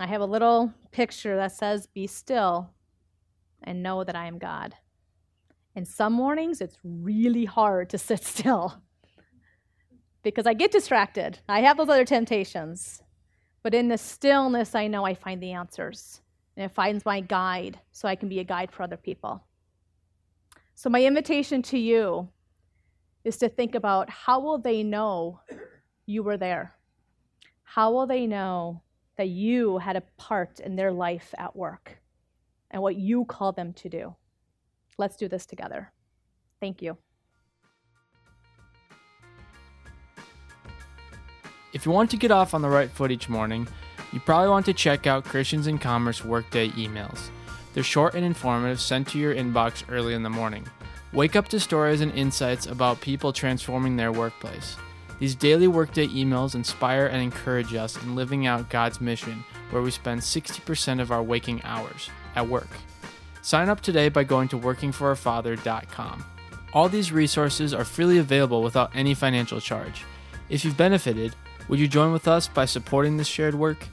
I 0.00 0.06
have 0.06 0.20
a 0.20 0.26
little 0.26 0.72
picture 0.92 1.36
that 1.36 1.52
says, 1.52 1.86
Be 1.86 2.06
still 2.06 2.70
and 3.62 3.82
know 3.82 4.04
that 4.04 4.16
I 4.16 4.26
am 4.26 4.38
God. 4.38 4.74
And 5.74 5.86
some 5.86 6.12
mornings 6.12 6.60
it's 6.60 6.78
really 6.82 7.44
hard 7.44 7.90
to 7.90 7.98
sit 7.98 8.24
still 8.24 8.82
because 10.22 10.46
I 10.46 10.54
get 10.54 10.72
distracted. 10.72 11.38
I 11.48 11.60
have 11.60 11.76
those 11.76 11.88
other 11.88 12.04
temptations. 12.04 13.02
But 13.62 13.74
in 13.74 13.88
the 13.88 13.98
stillness, 13.98 14.74
I 14.74 14.86
know 14.86 15.04
I 15.04 15.14
find 15.14 15.42
the 15.42 15.52
answers. 15.52 16.20
And 16.56 16.64
it 16.64 16.74
finds 16.74 17.04
my 17.04 17.20
guide 17.20 17.78
so 17.92 18.08
I 18.08 18.16
can 18.16 18.28
be 18.28 18.40
a 18.40 18.44
guide 18.44 18.72
for 18.72 18.82
other 18.82 18.96
people. 18.96 19.44
So, 20.74 20.88
my 20.90 21.04
invitation 21.04 21.62
to 21.62 21.78
you 21.78 22.28
is 23.24 23.36
to 23.38 23.48
think 23.48 23.74
about 23.74 24.08
how 24.10 24.40
will 24.40 24.58
they 24.58 24.82
know 24.82 25.40
you 26.06 26.22
were 26.22 26.36
there? 26.36 26.74
How 27.62 27.92
will 27.92 28.06
they 28.06 28.26
know 28.26 28.82
that 29.18 29.28
you 29.28 29.78
had 29.78 29.96
a 29.96 30.02
part 30.16 30.60
in 30.60 30.76
their 30.76 30.92
life 30.92 31.34
at 31.36 31.54
work 31.54 31.98
and 32.70 32.80
what 32.80 32.96
you 32.96 33.24
call 33.24 33.52
them 33.52 33.72
to 33.74 33.88
do? 33.88 34.14
Let's 34.96 35.16
do 35.16 35.28
this 35.28 35.44
together. 35.44 35.92
Thank 36.60 36.80
you. 36.80 36.96
If 41.74 41.84
you 41.84 41.92
want 41.92 42.10
to 42.10 42.16
get 42.16 42.30
off 42.30 42.54
on 42.54 42.62
the 42.62 42.68
right 42.68 42.90
foot 42.90 43.10
each 43.10 43.28
morning, 43.28 43.68
you 44.12 44.20
probably 44.20 44.48
want 44.48 44.64
to 44.66 44.72
check 44.72 45.06
out 45.06 45.24
Christians 45.24 45.66
in 45.66 45.78
Commerce 45.78 46.24
Workday 46.24 46.70
emails. 46.70 47.28
They're 47.74 47.82
short 47.82 48.14
and 48.14 48.24
informative, 48.24 48.80
sent 48.80 49.08
to 49.08 49.18
your 49.18 49.34
inbox 49.34 49.84
early 49.90 50.14
in 50.14 50.22
the 50.22 50.30
morning. 50.30 50.66
Wake 51.12 51.36
up 51.36 51.48
to 51.48 51.60
stories 51.60 52.00
and 52.00 52.12
insights 52.12 52.66
about 52.66 53.00
people 53.00 53.32
transforming 53.32 53.96
their 53.96 54.12
workplace. 54.12 54.76
These 55.18 55.34
daily 55.34 55.66
Workday 55.66 56.06
emails 56.08 56.54
inspire 56.54 57.06
and 57.06 57.20
encourage 57.20 57.74
us 57.74 58.00
in 58.02 58.14
living 58.14 58.46
out 58.46 58.70
God's 58.70 59.00
mission, 59.00 59.44
where 59.70 59.82
we 59.82 59.90
spend 59.90 60.20
60% 60.20 61.00
of 61.00 61.10
our 61.10 61.22
waking 61.22 61.62
hours 61.64 62.08
at 62.36 62.48
work. 62.48 62.68
Sign 63.42 63.68
up 63.68 63.80
today 63.80 64.08
by 64.08 64.24
going 64.24 64.48
to 64.48 64.58
workingforourfather.com. 64.58 66.24
All 66.72 66.88
these 66.88 67.12
resources 67.12 67.74
are 67.74 67.84
freely 67.84 68.18
available 68.18 68.62
without 68.62 68.94
any 68.94 69.14
financial 69.14 69.60
charge. 69.60 70.04
If 70.48 70.64
you've 70.64 70.76
benefited, 70.76 71.34
would 71.68 71.80
you 71.80 71.88
join 71.88 72.12
with 72.12 72.28
us 72.28 72.46
by 72.46 72.66
supporting 72.66 73.16
this 73.16 73.26
shared 73.26 73.54
work? 73.54 73.88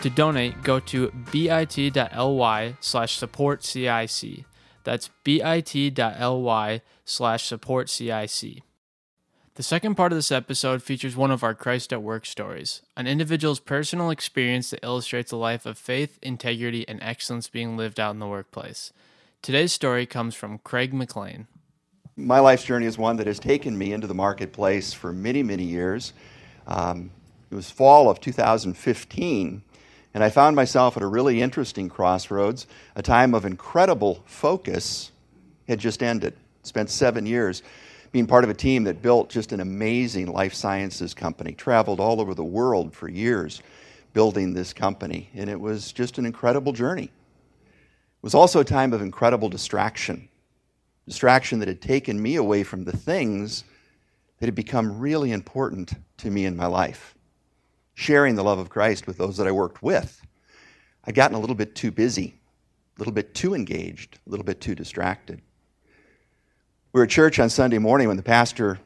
To 0.00 0.10
donate, 0.10 0.62
go 0.62 0.80
to 0.80 1.10
bit.ly 1.30 2.76
slash 2.80 3.16
support 3.16 3.62
CIC. 3.62 4.44
That's 4.84 5.10
bit.ly 5.22 6.82
slash 7.04 7.46
support 7.46 7.90
CIC. 7.90 8.62
The 9.54 9.62
second 9.62 9.96
part 9.96 10.12
of 10.12 10.16
this 10.16 10.32
episode 10.32 10.82
features 10.82 11.14
one 11.14 11.30
of 11.30 11.44
our 11.44 11.52
Christ 11.52 11.92
at 11.92 12.02
Work 12.02 12.24
stories, 12.24 12.80
an 12.96 13.06
individual's 13.06 13.60
personal 13.60 14.08
experience 14.08 14.70
that 14.70 14.82
illustrates 14.82 15.30
a 15.30 15.36
life 15.36 15.66
of 15.66 15.76
faith, 15.76 16.18
integrity, 16.22 16.88
and 16.88 16.98
excellence 17.02 17.48
being 17.48 17.76
lived 17.76 18.00
out 18.00 18.14
in 18.14 18.18
the 18.18 18.26
workplace. 18.26 18.94
Today's 19.42 19.70
story 19.70 20.06
comes 20.06 20.34
from 20.34 20.56
Craig 20.60 20.94
McLean. 20.94 21.48
My 22.16 22.40
life's 22.40 22.64
journey 22.64 22.86
is 22.86 22.96
one 22.96 23.16
that 23.16 23.26
has 23.26 23.38
taken 23.38 23.76
me 23.76 23.92
into 23.92 24.06
the 24.06 24.14
marketplace 24.14 24.94
for 24.94 25.12
many, 25.12 25.42
many 25.42 25.64
years. 25.64 26.14
Um, 26.66 27.10
it 27.50 27.54
was 27.54 27.70
fall 27.70 28.08
of 28.08 28.20
2015, 28.20 29.62
and 30.14 30.24
I 30.24 30.30
found 30.30 30.56
myself 30.56 30.96
at 30.96 31.02
a 31.02 31.06
really 31.06 31.42
interesting 31.42 31.90
crossroads. 31.90 32.66
A 32.96 33.02
time 33.02 33.34
of 33.34 33.44
incredible 33.44 34.22
focus 34.24 35.12
had 35.68 35.78
just 35.78 36.02
ended. 36.02 36.38
Spent 36.62 36.88
seven 36.88 37.26
years 37.26 37.62
being 38.12 38.26
part 38.26 38.44
of 38.44 38.50
a 38.50 38.54
team 38.54 38.84
that 38.84 39.02
built 39.02 39.30
just 39.30 39.52
an 39.52 39.60
amazing 39.60 40.26
life 40.26 40.52
sciences 40.52 41.14
company, 41.14 41.52
traveled 41.52 41.98
all 41.98 42.20
over 42.20 42.34
the 42.34 42.44
world 42.44 42.94
for 42.94 43.08
years 43.08 43.62
building 44.12 44.52
this 44.52 44.74
company, 44.74 45.30
and 45.34 45.48
it 45.48 45.58
was 45.58 45.90
just 45.90 46.18
an 46.18 46.26
incredible 46.26 46.72
journey. 46.72 47.04
It 47.04 48.22
was 48.22 48.34
also 48.34 48.60
a 48.60 48.64
time 48.64 48.92
of 48.92 49.00
incredible 49.00 49.48
distraction, 49.48 50.28
distraction 51.06 51.58
that 51.60 51.68
had 51.68 51.80
taken 51.80 52.20
me 52.20 52.36
away 52.36 52.62
from 52.62 52.84
the 52.84 52.96
things 52.96 53.64
that 54.38 54.46
had 54.46 54.54
become 54.54 54.98
really 54.98 55.32
important 55.32 55.94
to 56.18 56.30
me 56.30 56.44
in 56.44 56.56
my 56.56 56.66
life. 56.66 57.14
Sharing 57.94 58.34
the 58.34 58.44
love 58.44 58.58
of 58.58 58.68
Christ 58.68 59.06
with 59.06 59.16
those 59.16 59.38
that 59.38 59.46
I 59.46 59.52
worked 59.52 59.82
with. 59.82 60.20
I'd 61.04 61.14
gotten 61.14 61.36
a 61.36 61.40
little 61.40 61.56
bit 61.56 61.74
too 61.74 61.90
busy, 61.90 62.34
a 62.96 63.00
little 63.00 63.12
bit 63.14 63.34
too 63.34 63.54
engaged, 63.54 64.18
a 64.26 64.30
little 64.30 64.44
bit 64.44 64.60
too 64.60 64.74
distracted. 64.74 65.40
We 66.92 66.98
were 66.98 67.04
at 67.04 67.10
church 67.10 67.38
on 67.38 67.48
Sunday 67.48 67.78
morning 67.78 68.08
when 68.08 68.18
the 68.18 68.22
pastor 68.22 68.78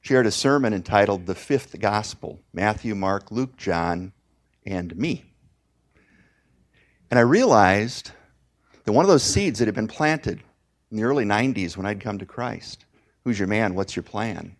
shared 0.00 0.26
a 0.26 0.32
sermon 0.32 0.74
entitled 0.74 1.26
The 1.26 1.34
Fifth 1.36 1.78
Gospel 1.78 2.40
Matthew, 2.52 2.96
Mark, 2.96 3.30
Luke, 3.30 3.56
John, 3.56 4.12
and 4.66 4.96
me. 4.96 5.24
And 7.08 7.20
I 7.20 7.22
realized 7.22 8.10
that 8.82 8.92
one 8.92 9.04
of 9.04 9.08
those 9.08 9.22
seeds 9.22 9.60
that 9.60 9.66
had 9.66 9.76
been 9.76 9.86
planted 9.86 10.42
in 10.90 10.96
the 10.96 11.04
early 11.04 11.24
90s 11.24 11.76
when 11.76 11.86
I'd 11.86 12.00
come 12.00 12.18
to 12.18 12.26
Christ 12.26 12.84
who's 13.22 13.38
your 13.38 13.48
man? 13.48 13.76
What's 13.76 13.94
your 13.94 14.02
plan? 14.02 14.56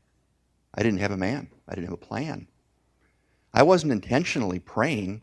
I 0.72 0.84
didn't 0.84 1.00
have 1.00 1.10
a 1.10 1.16
man, 1.16 1.48
I 1.68 1.74
didn't 1.74 1.88
have 1.88 1.94
a 1.94 1.96
plan. 1.96 2.46
I 3.52 3.64
wasn't 3.64 3.92
intentionally 3.92 4.60
praying 4.60 5.22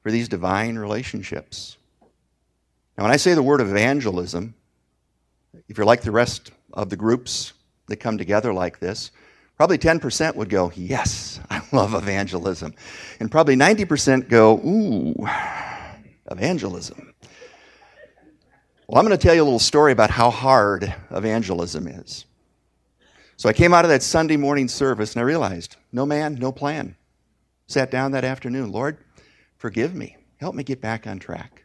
for 0.00 0.10
these 0.10 0.28
divine 0.28 0.76
relationships. 0.76 1.76
Now, 2.98 3.04
when 3.04 3.12
I 3.12 3.18
say 3.18 3.34
the 3.34 3.42
word 3.42 3.60
evangelism, 3.60 4.54
if 5.68 5.76
you're 5.76 5.86
like 5.86 6.02
the 6.02 6.10
rest 6.10 6.50
of 6.72 6.90
the 6.90 6.96
groups 6.96 7.52
that 7.88 7.96
come 7.96 8.18
together 8.18 8.52
like 8.52 8.78
this, 8.78 9.10
probably 9.56 9.78
10% 9.78 10.34
would 10.36 10.48
go, 10.48 10.72
Yes, 10.74 11.40
I 11.50 11.62
love 11.72 11.94
evangelism. 11.94 12.74
And 13.20 13.30
probably 13.30 13.56
90% 13.56 14.28
go, 14.28 14.58
Ooh, 14.58 15.14
evangelism. 16.30 17.14
Well, 18.86 19.00
I'm 19.00 19.06
going 19.06 19.16
to 19.16 19.22
tell 19.22 19.34
you 19.34 19.42
a 19.42 19.44
little 19.44 19.58
story 19.58 19.92
about 19.92 20.10
how 20.10 20.30
hard 20.30 20.94
evangelism 21.10 21.86
is. 21.86 22.26
So 23.36 23.48
I 23.48 23.52
came 23.52 23.72
out 23.72 23.84
of 23.84 23.88
that 23.88 24.02
Sunday 24.02 24.36
morning 24.36 24.68
service 24.68 25.14
and 25.14 25.20
I 25.20 25.24
realized 25.24 25.76
no 25.92 26.06
man, 26.06 26.34
no 26.34 26.52
plan. 26.52 26.96
Sat 27.66 27.90
down 27.90 28.12
that 28.12 28.24
afternoon, 28.24 28.70
Lord, 28.70 28.98
forgive 29.56 29.94
me. 29.94 30.16
Help 30.36 30.54
me 30.54 30.62
get 30.62 30.80
back 30.80 31.06
on 31.06 31.18
track. 31.18 31.64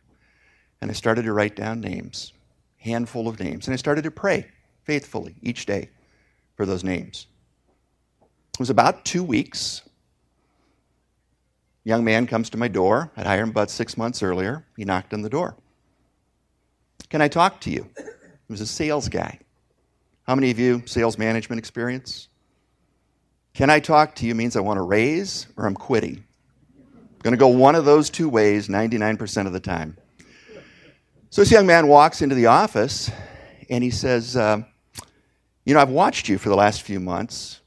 And 0.81 0.89
I 0.89 0.93
started 0.93 1.23
to 1.23 1.33
write 1.33 1.55
down 1.55 1.81
names, 1.81 2.33
handful 2.77 3.27
of 3.27 3.39
names, 3.39 3.67
and 3.67 3.73
I 3.73 3.77
started 3.77 4.03
to 4.03 4.11
pray 4.11 4.47
faithfully 4.87 5.35
each 5.43 5.65
day 5.65 5.89
for 6.55 6.65
those 6.65 6.83
names. 6.83 7.27
It 8.21 8.59
was 8.59 8.69
about 8.69 9.03
two 9.03 9.23
weeks. 9.23 9.81
Young 11.83 12.03
man 12.05 12.25
comes 12.25 12.49
to 12.51 12.57
my 12.57 12.69
door. 12.69 13.11
I'd 13.17 13.27
hired 13.27 13.43
him 13.43 13.49
about 13.49 13.69
six 13.69 13.97
months 13.97 14.23
earlier. 14.23 14.65
He 14.77 14.85
knocked 14.85 15.13
on 15.13 15.21
the 15.21 15.29
door. 15.29 15.55
Can 17.09 17.21
I 17.21 17.27
talk 17.27 17.59
to 17.61 17.69
you? 17.69 17.89
He 17.97 18.53
was 18.53 18.61
a 18.61 18.65
sales 18.65 19.09
guy. 19.09 19.39
How 20.25 20.35
many 20.35 20.51
of 20.51 20.57
you 20.57 20.81
sales 20.85 21.17
management 21.17 21.59
experience? 21.59 22.29
Can 23.53 23.69
I 23.69 23.81
talk 23.81 24.15
to 24.15 24.25
you 24.25 24.35
means 24.35 24.55
I 24.55 24.61
want 24.61 24.77
to 24.77 24.83
raise 24.83 25.47
or 25.57 25.65
I'm 25.65 25.75
quitting. 25.75 26.23
I'm 26.79 27.19
going 27.23 27.33
to 27.33 27.37
go 27.37 27.49
one 27.49 27.75
of 27.75 27.83
those 27.83 28.09
two 28.09 28.29
ways 28.29 28.69
99% 28.69 29.47
of 29.47 29.53
the 29.53 29.59
time. 29.59 29.97
So 31.29 31.41
this 31.41 31.51
young 31.51 31.67
man 31.67 31.87
walks 31.87 32.21
into 32.21 32.35
the 32.35 32.45
office 32.45 33.11
and 33.69 33.83
he 33.83 33.89
says, 33.89 34.37
uh, 34.37 34.61
you 35.67 35.73
know, 35.73 35.81
I've 35.81 35.89
watched 35.89 36.29
you 36.29 36.37
for 36.37 36.47
the 36.47 36.55
last 36.55 36.83
few 36.83 36.97
months, 36.97 37.59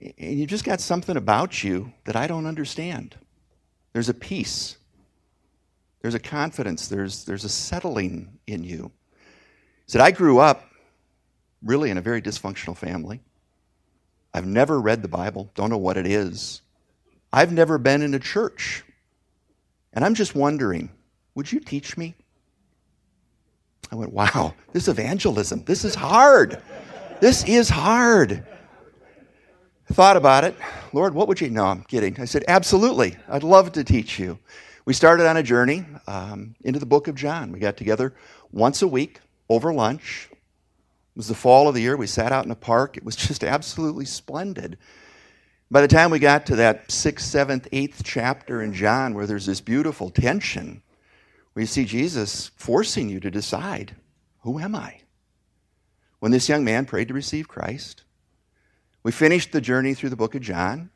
and 0.00 0.40
you've 0.40 0.50
just 0.50 0.64
got 0.64 0.80
something 0.80 1.16
about 1.16 1.62
you 1.62 1.92
that 2.04 2.16
I 2.16 2.26
don't 2.26 2.46
understand. 2.46 3.14
There's 3.92 4.08
a 4.08 4.14
peace, 4.14 4.76
there's 6.02 6.14
a 6.14 6.18
confidence, 6.18 6.88
there's, 6.88 7.24
there's 7.24 7.44
a 7.44 7.48
settling 7.48 8.40
in 8.48 8.64
you. 8.64 8.90
He 9.84 9.92
said, 9.92 10.00
I 10.00 10.10
grew 10.10 10.40
up 10.40 10.68
really 11.62 11.90
in 11.90 11.96
a 11.96 12.00
very 12.00 12.20
dysfunctional 12.20 12.76
family. 12.76 13.20
I've 14.34 14.44
never 14.44 14.80
read 14.80 15.00
the 15.00 15.08
Bible, 15.08 15.48
don't 15.54 15.70
know 15.70 15.78
what 15.78 15.96
it 15.96 16.08
is. 16.08 16.60
I've 17.32 17.52
never 17.52 17.78
been 17.78 18.02
in 18.02 18.14
a 18.14 18.18
church. 18.18 18.82
And 19.92 20.04
I'm 20.04 20.14
just 20.14 20.34
wondering, 20.34 20.90
would 21.36 21.52
you 21.52 21.60
teach 21.60 21.96
me? 21.96 22.16
I 23.92 23.94
went, 23.94 24.12
wow, 24.12 24.54
this 24.72 24.88
evangelism, 24.88 25.62
this 25.66 25.84
is 25.84 25.94
hard. 25.94 26.60
This 27.20 27.44
is 27.44 27.70
hard. 27.70 28.44
I 29.88 29.94
thought 29.94 30.18
about 30.18 30.44
it. 30.44 30.54
Lord, 30.92 31.14
what 31.14 31.28
would 31.28 31.40
you? 31.40 31.48
No, 31.48 31.64
I'm 31.64 31.82
kidding. 31.82 32.20
I 32.20 32.26
said, 32.26 32.44
Absolutely. 32.46 33.16
I'd 33.28 33.42
love 33.42 33.72
to 33.72 33.84
teach 33.84 34.18
you. 34.18 34.38
We 34.84 34.92
started 34.92 35.26
on 35.26 35.38
a 35.38 35.42
journey 35.42 35.86
um, 36.06 36.54
into 36.62 36.78
the 36.78 36.86
book 36.86 37.08
of 37.08 37.14
John. 37.14 37.52
We 37.52 37.58
got 37.58 37.76
together 37.76 38.14
once 38.52 38.82
a 38.82 38.88
week 38.88 39.20
over 39.48 39.72
lunch. 39.72 40.28
It 40.30 41.16
was 41.16 41.28
the 41.28 41.34
fall 41.34 41.68
of 41.68 41.74
the 41.74 41.80
year. 41.80 41.96
We 41.96 42.06
sat 42.06 42.32
out 42.32 42.44
in 42.44 42.50
a 42.50 42.56
park. 42.56 42.98
It 42.98 43.04
was 43.04 43.16
just 43.28 43.42
absolutely 43.42 44.04
splendid. 44.04 44.76
By 45.70 45.80
the 45.80 45.88
time 45.88 46.10
we 46.10 46.18
got 46.18 46.44
to 46.46 46.56
that 46.56 46.90
sixth, 46.90 47.26
seventh, 47.26 47.66
eighth 47.72 48.02
chapter 48.04 48.62
in 48.62 48.74
John, 48.74 49.14
where 49.14 49.26
there's 49.26 49.46
this 49.46 49.62
beautiful 49.62 50.10
tension, 50.10 50.82
we 51.54 51.64
see 51.64 51.86
Jesus 51.86 52.50
forcing 52.56 53.08
you 53.08 53.20
to 53.20 53.30
decide 53.30 53.96
who 54.40 54.60
am 54.60 54.76
I? 54.76 55.00
When 56.26 56.32
this 56.32 56.48
young 56.48 56.64
man 56.64 56.86
prayed 56.86 57.06
to 57.06 57.14
receive 57.14 57.46
Christ, 57.46 58.02
we 59.04 59.12
finished 59.12 59.52
the 59.52 59.60
journey 59.60 59.94
through 59.94 60.08
the 60.08 60.16
book 60.16 60.34
of 60.34 60.42
John. 60.42 60.90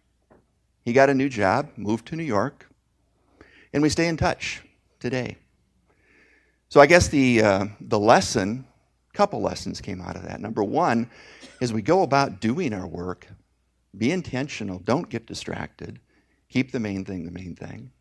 He 0.84 0.92
got 0.92 1.08
a 1.08 1.14
new 1.14 1.28
job, 1.28 1.70
moved 1.76 2.06
to 2.06 2.16
New 2.16 2.24
York, 2.24 2.68
and 3.72 3.80
we 3.80 3.90
stay 3.90 4.08
in 4.08 4.16
touch 4.16 4.60
today. 4.98 5.36
So 6.68 6.80
I 6.80 6.86
guess 6.86 7.06
the, 7.06 7.42
uh, 7.42 7.66
the 7.80 7.96
lesson, 7.96 8.66
a 9.14 9.16
couple 9.16 9.40
lessons 9.40 9.80
came 9.80 10.00
out 10.00 10.16
of 10.16 10.24
that. 10.24 10.40
Number 10.40 10.64
one, 10.64 11.08
as 11.60 11.72
we 11.72 11.80
go 11.80 12.02
about 12.02 12.40
doing 12.40 12.74
our 12.74 12.88
work, 12.88 13.28
be 13.96 14.10
intentional. 14.10 14.80
Don't 14.80 15.08
get 15.08 15.26
distracted. 15.26 16.00
Keep 16.48 16.72
the 16.72 16.80
main 16.80 17.04
thing 17.04 17.24
the 17.24 17.30
main 17.30 17.54
thing. 17.54 17.92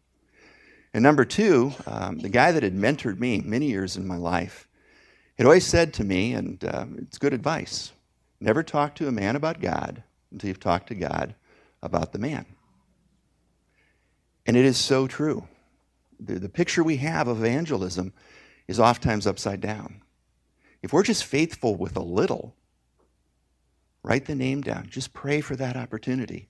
And 0.95 1.03
number 1.03 1.25
two, 1.25 1.73
um, 1.85 2.17
the 2.17 2.29
guy 2.29 2.51
that 2.51 2.63
had 2.63 2.73
mentored 2.73 3.19
me 3.19 3.39
many 3.41 3.67
years 3.67 3.97
in 3.97 4.07
my 4.07 4.17
life 4.17 4.67
had 5.39 5.47
always 5.47 5.65
said 5.65 5.93
to 5.95 6.03
me, 6.03 6.33
and 6.33 6.63
uh, 6.63 6.85
it's 6.97 7.17
good 7.17 7.33
advice 7.33 7.91
never 8.41 8.63
talk 8.63 8.95
to 8.95 9.07
a 9.07 9.11
man 9.11 9.35
about 9.35 9.59
God 9.59 10.01
until 10.31 10.47
you've 10.47 10.61
talked 10.61 10.87
to 10.87 10.95
God 10.95 11.35
about 11.83 12.13
the 12.13 12.19
man. 12.19 12.45
And 14.45 14.55
it 14.55 14.63
is 14.63 14.77
so 14.77 15.07
true. 15.07 15.45
The, 16.21 16.39
the 16.39 16.47
picture 16.47 16.81
we 16.81 16.97
have 16.97 17.27
of 17.27 17.39
evangelism 17.39 18.13
is 18.67 18.79
oftentimes 18.79 19.27
upside 19.27 19.59
down. 19.59 20.01
If 20.81 20.93
we're 20.93 21.03
just 21.03 21.25
faithful 21.25 21.75
with 21.75 21.97
a 21.97 22.01
little, 22.01 22.55
Write 24.03 24.25
the 24.25 24.35
name 24.35 24.61
down. 24.61 24.87
Just 24.89 25.13
pray 25.13 25.41
for 25.41 25.55
that 25.55 25.75
opportunity. 25.75 26.47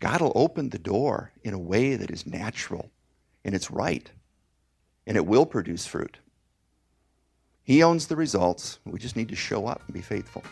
God 0.00 0.20
will 0.20 0.32
open 0.34 0.70
the 0.70 0.78
door 0.78 1.32
in 1.42 1.54
a 1.54 1.58
way 1.58 1.96
that 1.96 2.10
is 2.10 2.26
natural 2.26 2.90
and 3.44 3.54
it's 3.54 3.70
right, 3.70 4.10
and 5.06 5.16
it 5.16 5.26
will 5.26 5.46
produce 5.46 5.86
fruit. 5.86 6.18
He 7.64 7.82
owns 7.82 8.06
the 8.06 8.16
results. 8.16 8.78
We 8.84 8.98
just 8.98 9.16
need 9.16 9.30
to 9.30 9.36
show 9.36 9.66
up 9.66 9.82
and 9.86 9.94
be 9.94 10.02
faithful. 10.02 10.44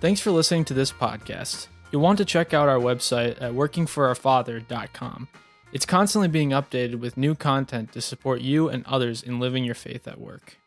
Thanks 0.00 0.20
for 0.20 0.30
listening 0.30 0.64
to 0.66 0.74
this 0.74 0.92
podcast. 0.92 1.66
You'll 1.90 2.02
want 2.02 2.18
to 2.18 2.24
check 2.24 2.54
out 2.54 2.68
our 2.68 2.78
website 2.78 3.42
at 3.42 3.52
workingforourfather.com. 3.52 5.28
It's 5.72 5.84
constantly 5.84 6.28
being 6.28 6.50
updated 6.50 7.00
with 7.00 7.16
new 7.16 7.34
content 7.34 7.92
to 7.92 8.00
support 8.00 8.40
you 8.40 8.68
and 8.68 8.86
others 8.86 9.22
in 9.22 9.40
living 9.40 9.64
your 9.64 9.74
faith 9.74 10.06
at 10.06 10.20
work. 10.20 10.58